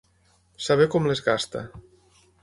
[0.67, 1.61] Saber com les gasta.